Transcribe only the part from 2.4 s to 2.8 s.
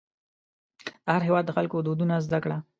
کړه.